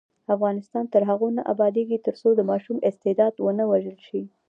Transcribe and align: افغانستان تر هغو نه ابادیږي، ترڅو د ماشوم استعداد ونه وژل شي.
افغانستان 0.35 0.85
تر 0.93 1.01
هغو 1.09 1.27
نه 1.37 1.41
ابادیږي، 1.53 1.97
ترڅو 2.05 2.29
د 2.35 2.41
ماشوم 2.49 2.77
استعداد 2.89 3.33
ونه 3.39 3.63
وژل 3.71 3.99
شي. 4.07 4.21